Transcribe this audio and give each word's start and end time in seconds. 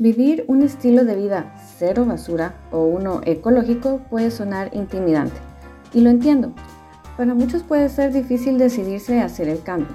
Vivir 0.00 0.46
un 0.48 0.62
estilo 0.62 1.04
de 1.04 1.14
vida 1.14 1.54
cero 1.76 2.06
basura 2.06 2.54
o 2.72 2.84
uno 2.84 3.20
ecológico 3.26 4.00
puede 4.08 4.30
sonar 4.30 4.70
intimidante, 4.72 5.38
y 5.92 6.00
lo 6.00 6.08
entiendo. 6.08 6.54
Para 7.18 7.34
muchos 7.34 7.62
puede 7.62 7.90
ser 7.90 8.10
difícil 8.10 8.56
decidirse 8.56 9.20
a 9.20 9.26
hacer 9.26 9.50
el 9.50 9.62
cambio, 9.62 9.94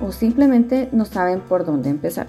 o 0.00 0.12
simplemente 0.12 0.88
no 0.92 1.04
saben 1.04 1.40
por 1.40 1.66
dónde 1.66 1.90
empezar. 1.90 2.28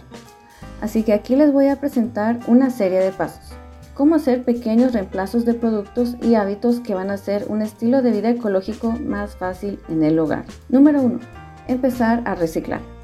Así 0.81 1.04
que 1.04 1.13
aquí 1.13 1.38
les 1.38 1.54
voy 1.54 1.70
a 1.70 1.79
presentar 1.79 2.41
una 2.47 2.70
serie 2.70 2.99
de 2.99 3.13
pasos. 3.13 3.53
Cómo 3.93 4.15
hacer 4.15 4.43
pequeños 4.43 4.91
reemplazos 4.91 5.45
de 5.45 5.53
productos 5.53 6.17
y 6.21 6.35
hábitos 6.35 6.81
que 6.81 6.95
van 6.95 7.11
a 7.11 7.13
hacer 7.13 7.45
un 7.47 7.61
estilo 7.61 8.01
de 8.01 8.11
vida 8.11 8.29
ecológico 8.29 8.91
más 8.91 9.37
fácil 9.37 9.79
en 9.87 10.03
el 10.03 10.19
hogar. 10.19 10.43
Número 10.67 11.01
1. 11.01 11.21
Empezar 11.69 12.23
a 12.25 12.35
reciclar. 12.35 12.94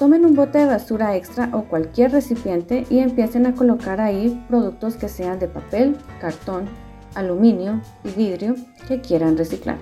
Tomen 0.00 0.24
un 0.24 0.34
bote 0.34 0.56
de 0.56 0.64
basura 0.64 1.14
extra 1.14 1.50
o 1.52 1.64
cualquier 1.64 2.10
recipiente 2.10 2.86
y 2.88 3.00
empiecen 3.00 3.44
a 3.44 3.54
colocar 3.54 4.00
ahí 4.00 4.42
productos 4.48 4.96
que 4.96 5.10
sean 5.10 5.38
de 5.38 5.46
papel, 5.46 5.94
cartón, 6.22 6.70
aluminio 7.14 7.82
y 8.02 8.08
vidrio 8.12 8.54
que 8.88 9.02
quieran 9.02 9.36
reciclar. 9.36 9.76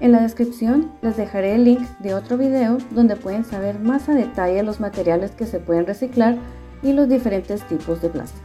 En 0.00 0.12
la 0.12 0.20
descripción 0.20 0.92
les 1.00 1.16
dejaré 1.16 1.54
el 1.54 1.64
link 1.64 1.80
de 2.00 2.12
otro 2.12 2.36
video 2.36 2.76
donde 2.90 3.16
pueden 3.16 3.46
saber 3.46 3.78
más 3.78 4.10
a 4.10 4.14
detalle 4.14 4.62
los 4.62 4.78
materiales 4.78 5.30
que 5.30 5.46
se 5.46 5.58
pueden 5.58 5.86
reciclar 5.86 6.36
y 6.82 6.92
los 6.92 7.08
diferentes 7.08 7.66
tipos 7.66 8.02
de 8.02 8.10
plástico. 8.10 8.44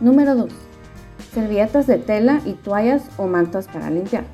Número 0.00 0.34
2. 0.34 0.50
Servilletas 1.34 1.86
de 1.86 1.98
tela 1.98 2.40
y 2.44 2.54
toallas 2.54 3.04
o 3.16 3.28
mantas 3.28 3.68
para 3.68 3.90
limpiar. 3.90 4.24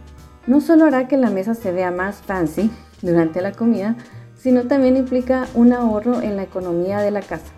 No 0.46 0.62
solo 0.62 0.86
hará 0.86 1.06
que 1.06 1.18
la 1.18 1.28
mesa 1.28 1.52
se 1.52 1.70
vea 1.70 1.90
más 1.90 2.16
fancy 2.22 2.70
durante 3.02 3.42
la 3.42 3.52
comida, 3.52 3.96
sino 4.42 4.64
también 4.64 4.96
implica 4.96 5.46
un 5.54 5.72
ahorro 5.72 6.20
en 6.20 6.36
la 6.36 6.42
economía 6.42 6.98
de 6.98 7.12
la 7.12 7.20
casa, 7.20 7.52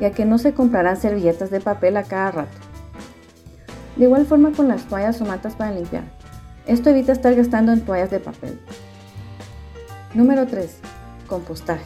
ya 0.00 0.10
que 0.10 0.24
no 0.24 0.38
se 0.38 0.54
comprarán 0.54 0.96
servilletas 0.96 1.50
de 1.50 1.60
papel 1.60 1.96
a 1.96 2.02
cada 2.02 2.32
rato. 2.32 2.58
De 3.94 4.04
igual 4.04 4.26
forma 4.26 4.50
con 4.50 4.66
las 4.66 4.84
toallas 4.86 5.20
o 5.20 5.24
matas 5.24 5.54
para 5.54 5.70
limpiar. 5.70 6.02
Esto 6.66 6.90
evita 6.90 7.12
estar 7.12 7.32
gastando 7.36 7.72
en 7.72 7.82
toallas 7.82 8.10
de 8.10 8.18
papel. 8.18 8.58
Número 10.14 10.48
3. 10.48 10.78
Compostaje. 11.28 11.84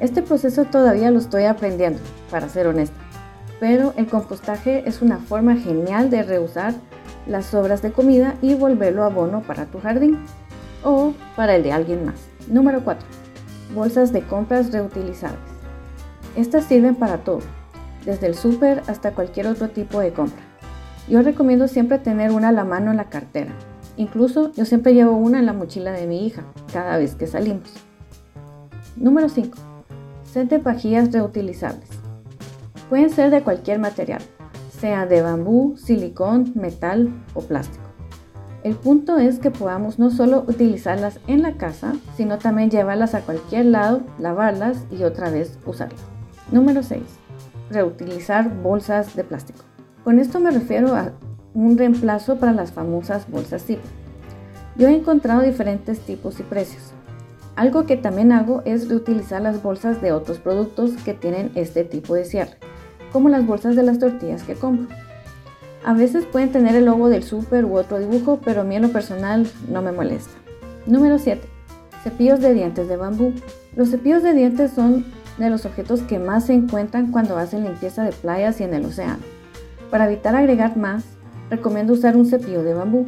Este 0.00 0.22
proceso 0.22 0.64
todavía 0.64 1.12
lo 1.12 1.20
estoy 1.20 1.44
aprendiendo, 1.44 2.00
para 2.32 2.48
ser 2.48 2.66
honesta, 2.66 2.98
pero 3.60 3.94
el 3.96 4.06
compostaje 4.06 4.88
es 4.88 5.02
una 5.02 5.18
forma 5.18 5.56
genial 5.56 6.10
de 6.10 6.24
reusar 6.24 6.74
las 7.28 7.46
sobras 7.46 7.80
de 7.82 7.92
comida 7.92 8.34
y 8.42 8.54
volverlo 8.54 9.04
abono 9.04 9.42
para 9.42 9.66
tu 9.66 9.78
jardín 9.80 10.18
o 10.82 11.14
para 11.36 11.54
el 11.54 11.62
de 11.62 11.72
alguien 11.72 12.04
más. 12.04 12.16
Número 12.48 12.82
4 12.82 13.17
bolsas 13.74 14.12
de 14.12 14.22
compras 14.22 14.72
reutilizables. 14.72 15.40
Estas 16.36 16.64
sirven 16.64 16.94
para 16.94 17.18
todo, 17.18 17.40
desde 18.04 18.26
el 18.26 18.34
súper 18.34 18.82
hasta 18.86 19.12
cualquier 19.12 19.46
otro 19.46 19.68
tipo 19.68 20.00
de 20.00 20.12
compra. 20.12 20.42
Yo 21.08 21.22
recomiendo 21.22 21.68
siempre 21.68 21.98
tener 21.98 22.32
una 22.32 22.48
a 22.48 22.52
la 22.52 22.64
mano 22.64 22.90
en 22.90 22.98
la 22.98 23.08
cartera. 23.08 23.52
Incluso 23.96 24.52
yo 24.52 24.64
siempre 24.64 24.94
llevo 24.94 25.16
una 25.16 25.38
en 25.38 25.46
la 25.46 25.52
mochila 25.52 25.92
de 25.92 26.06
mi 26.06 26.26
hija 26.26 26.44
cada 26.72 26.98
vez 26.98 27.14
que 27.14 27.26
salimos. 27.26 27.72
Número 28.96 29.28
5. 29.28 29.56
Set 30.24 30.48
de 30.48 30.58
pajillas 30.58 31.10
reutilizables. 31.12 31.88
Pueden 32.88 33.10
ser 33.10 33.30
de 33.30 33.42
cualquier 33.42 33.78
material, 33.78 34.22
sea 34.80 35.06
de 35.06 35.22
bambú, 35.22 35.76
silicón, 35.76 36.52
metal 36.54 37.12
o 37.34 37.40
plástico. 37.40 37.87
El 38.64 38.74
punto 38.74 39.18
es 39.18 39.38
que 39.38 39.52
podamos 39.52 40.00
no 40.00 40.10
solo 40.10 40.44
utilizarlas 40.48 41.20
en 41.28 41.42
la 41.42 41.52
casa, 41.52 41.94
sino 42.16 42.38
también 42.38 42.70
llevarlas 42.70 43.14
a 43.14 43.20
cualquier 43.20 43.66
lado, 43.66 44.00
lavarlas 44.18 44.84
y 44.90 45.04
otra 45.04 45.30
vez 45.30 45.58
usarlas. 45.64 46.00
Número 46.50 46.82
6. 46.82 47.02
Reutilizar 47.70 48.62
bolsas 48.62 49.14
de 49.14 49.22
plástico. 49.22 49.60
Con 50.02 50.18
esto 50.18 50.40
me 50.40 50.50
refiero 50.50 50.96
a 50.96 51.12
un 51.54 51.78
reemplazo 51.78 52.38
para 52.38 52.52
las 52.52 52.72
famosas 52.72 53.30
bolsas 53.30 53.64
zip. 53.64 53.78
Yo 54.76 54.88
he 54.88 54.94
encontrado 54.94 55.42
diferentes 55.42 56.00
tipos 56.00 56.40
y 56.40 56.42
precios. 56.42 56.92
Algo 57.54 57.86
que 57.86 57.96
también 57.96 58.32
hago 58.32 58.62
es 58.64 58.88
reutilizar 58.88 59.42
las 59.42 59.62
bolsas 59.62 60.00
de 60.00 60.12
otros 60.12 60.38
productos 60.38 60.92
que 61.04 61.14
tienen 61.14 61.52
este 61.54 61.84
tipo 61.84 62.14
de 62.14 62.24
cierre, 62.24 62.56
como 63.12 63.28
las 63.28 63.46
bolsas 63.46 63.76
de 63.76 63.82
las 63.82 63.98
tortillas 63.98 64.42
que 64.42 64.54
compro. 64.54 64.88
A 65.84 65.92
veces 65.94 66.26
pueden 66.26 66.50
tener 66.50 66.74
el 66.74 66.86
logo 66.86 67.08
del 67.08 67.22
súper 67.22 67.64
u 67.64 67.76
otro 67.76 67.98
dibujo, 67.98 68.40
pero 68.44 68.62
a 68.62 68.64
mí 68.64 68.76
en 68.76 68.82
lo 68.82 68.88
personal 68.88 69.48
no 69.68 69.80
me 69.80 69.92
molesta. 69.92 70.32
Número 70.86 71.18
7. 71.18 71.40
Cepillos 72.02 72.40
de 72.40 72.54
dientes 72.54 72.88
de 72.88 72.96
bambú. 72.96 73.32
Los 73.76 73.90
cepillos 73.90 74.22
de 74.22 74.34
dientes 74.34 74.72
son 74.72 75.04
de 75.38 75.50
los 75.50 75.66
objetos 75.66 76.02
que 76.02 76.18
más 76.18 76.46
se 76.46 76.54
encuentran 76.54 77.12
cuando 77.12 77.38
hacen 77.38 77.64
limpieza 77.64 78.02
de 78.02 78.12
playas 78.12 78.60
y 78.60 78.64
en 78.64 78.74
el 78.74 78.84
océano. 78.84 79.22
Para 79.90 80.06
evitar 80.06 80.34
agregar 80.34 80.76
más, 80.76 81.04
recomiendo 81.48 81.92
usar 81.92 82.16
un 82.16 82.26
cepillo 82.26 82.62
de 82.62 82.74
bambú. 82.74 83.06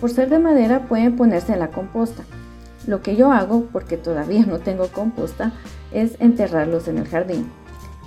Por 0.00 0.10
ser 0.10 0.28
de 0.28 0.38
madera 0.38 0.86
pueden 0.86 1.16
ponerse 1.16 1.54
en 1.54 1.58
la 1.58 1.68
composta. 1.68 2.22
Lo 2.86 3.02
que 3.02 3.16
yo 3.16 3.32
hago, 3.32 3.66
porque 3.72 3.96
todavía 3.96 4.44
no 4.46 4.58
tengo 4.58 4.88
composta, 4.88 5.52
es 5.92 6.16
enterrarlos 6.20 6.86
en 6.88 6.98
el 6.98 7.08
jardín. 7.08 7.50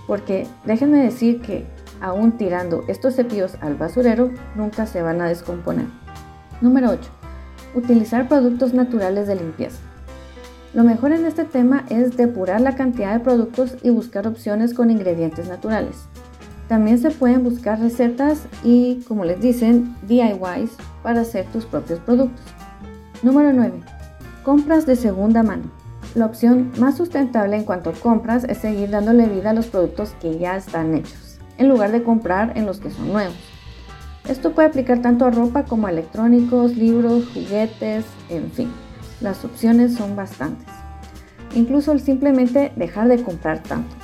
Porque 0.07 0.47
déjenme 0.65 1.03
decir 1.03 1.41
que 1.41 1.65
aún 2.01 2.33
tirando 2.33 2.83
estos 2.87 3.15
cepillos 3.15 3.55
al 3.61 3.75
basurero, 3.75 4.31
nunca 4.55 4.85
se 4.85 5.01
van 5.01 5.21
a 5.21 5.27
descomponer. 5.27 5.85
Número 6.59 6.89
8. 6.89 7.09
Utilizar 7.75 8.27
productos 8.27 8.73
naturales 8.73 9.27
de 9.27 9.35
limpieza. 9.35 9.79
Lo 10.73 10.83
mejor 10.83 11.11
en 11.11 11.25
este 11.25 11.43
tema 11.43 11.85
es 11.89 12.17
depurar 12.17 12.61
la 12.61 12.75
cantidad 12.75 13.13
de 13.13 13.19
productos 13.19 13.77
y 13.83 13.89
buscar 13.89 14.27
opciones 14.27 14.73
con 14.73 14.89
ingredientes 14.89 15.47
naturales. 15.47 15.95
También 16.67 16.97
se 16.97 17.11
pueden 17.11 17.43
buscar 17.43 17.79
recetas 17.79 18.43
y, 18.63 19.03
como 19.07 19.25
les 19.25 19.41
dicen, 19.41 19.95
DIYs 20.07 20.71
para 21.03 21.21
hacer 21.21 21.45
tus 21.47 21.65
propios 21.65 21.99
productos. 21.99 22.45
Número 23.21 23.51
9. 23.51 23.73
Compras 24.43 24.85
de 24.85 24.95
segunda 24.95 25.43
mano. 25.43 25.63
La 26.15 26.25
opción 26.25 26.71
más 26.77 26.97
sustentable 26.97 27.57
en 27.57 27.63
cuanto 27.63 27.89
a 27.89 27.93
compras 27.93 28.45
es 28.45 28.57
seguir 28.57 28.89
dándole 28.89 29.27
vida 29.27 29.49
a 29.49 29.53
los 29.53 29.67
productos 29.67 30.15
que 30.21 30.37
ya 30.39 30.55
están 30.55 30.95
hechos 30.95 31.30
en 31.61 31.69
lugar 31.69 31.91
de 31.91 32.03
comprar 32.03 32.57
en 32.57 32.65
los 32.65 32.79
que 32.79 32.89
son 32.89 33.13
nuevos. 33.13 33.35
Esto 34.27 34.51
puede 34.51 34.67
aplicar 34.67 35.01
tanto 35.01 35.25
a 35.25 35.31
ropa 35.31 35.63
como 35.65 35.85
a 35.85 35.91
electrónicos, 35.91 36.75
libros, 36.75 37.29
juguetes, 37.33 38.05
en 38.29 38.51
fin. 38.51 38.71
Las 39.21 39.45
opciones 39.45 39.93
son 39.93 40.15
bastantes. 40.15 40.67
Incluso 41.53 41.91
el 41.91 42.01
simplemente 42.01 42.71
dejar 42.75 43.07
de 43.07 43.21
comprar 43.21 43.61
tanto 43.61 43.95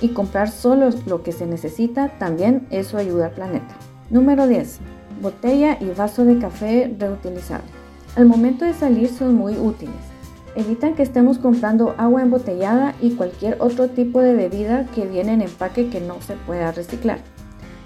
y 0.00 0.08
comprar 0.08 0.50
solo 0.50 0.88
lo 1.06 1.22
que 1.22 1.32
se 1.32 1.46
necesita 1.46 2.08
también 2.18 2.66
eso 2.70 2.96
ayuda 2.96 3.26
al 3.26 3.32
planeta. 3.32 3.74
Número 4.08 4.46
10. 4.46 4.78
Botella 5.20 5.76
y 5.80 5.90
vaso 5.90 6.24
de 6.24 6.38
café 6.38 6.94
reutilizable. 6.98 7.70
Al 8.16 8.24
momento 8.24 8.64
de 8.64 8.72
salir 8.72 9.08
son 9.08 9.34
muy 9.34 9.58
útiles 9.58 10.11
Evitan 10.54 10.94
que 10.94 11.02
estemos 11.02 11.38
comprando 11.38 11.94
agua 11.96 12.22
embotellada 12.22 12.94
y 13.00 13.12
cualquier 13.12 13.56
otro 13.60 13.88
tipo 13.88 14.20
de 14.20 14.34
bebida 14.34 14.86
que 14.94 15.06
viene 15.06 15.32
en 15.32 15.40
empaque 15.40 15.88
que 15.88 16.00
no 16.00 16.20
se 16.20 16.34
pueda 16.34 16.72
reciclar. 16.72 17.18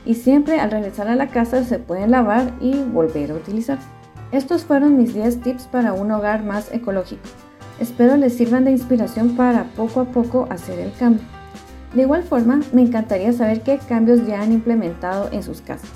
Y 0.04 0.15
siempre 0.15 0.59
al 0.59 0.72
regresar 0.72 1.06
a 1.09 1.16
la 1.16 1.28
casa 1.28 1.62
se 1.62 1.78
pueden 1.78 2.10
lavar 2.10 2.53
y 2.60 2.82
volver 2.82 3.31
a 3.31 3.34
utilizar. 3.34 3.78
Estos 4.32 4.65
fueron 4.65 4.97
mis 4.97 5.15
10 5.15 5.43
tips 5.43 5.66
para 5.66 5.93
un 5.93 6.10
hogar 6.10 6.43
más 6.43 6.72
ecológico. 6.72 7.22
Espero 7.78 8.16
les 8.16 8.34
sirvan 8.34 8.65
de 8.65 8.72
inspiración 8.72 9.37
para 9.37 9.65
poco 9.77 10.00
a 10.00 10.06
poco 10.06 10.48
hacer 10.50 10.81
el 10.81 10.93
cambio. 10.94 11.25
De 11.94 12.03
igual 12.03 12.25
forma, 12.25 12.60
me 12.72 12.83
encantaría 12.83 13.33
saber 13.33 13.60
qué 13.60 13.78
cambios 13.78 14.27
ya 14.27 14.43
han 14.43 14.53
implementado 14.53 15.28
en 15.31 15.43
sus 15.43 15.60
casas. 15.60 15.91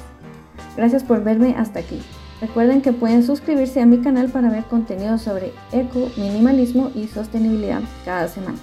Gracias 0.76 1.02
por 1.02 1.24
verme 1.24 1.56
hasta 1.58 1.80
aquí. 1.80 2.00
Recuerden 2.40 2.80
que 2.80 2.92
pueden 2.92 3.22
suscribirse 3.22 3.80
a 3.80 3.86
mi 3.86 3.98
canal 3.98 4.30
para 4.30 4.50
ver 4.50 4.64
contenido 4.64 5.18
sobre 5.18 5.52
eco, 5.72 6.10
minimalismo 6.16 6.90
y 6.94 7.06
sostenibilidad 7.06 7.82
cada 8.04 8.28
semana. 8.28 8.58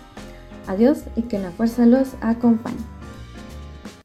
Adiós 0.66 1.04
y 1.16 1.24
que 1.24 1.40
la 1.40 1.52
fuerza 1.52 1.86
los 1.86 2.16
acompañe. 2.22 2.97